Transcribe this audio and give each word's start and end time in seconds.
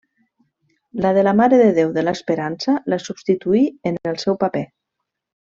La 1.05 1.11
de 1.17 1.23
la 1.27 1.33
Mare 1.41 1.59
de 1.63 1.67
Déu 1.79 1.93
de 1.99 2.05
l'Esperança 2.07 2.77
la 2.95 3.01
substituí 3.07 3.63
en 3.91 4.03
el 4.13 4.21
seu 4.27 4.43
paper. 4.47 4.69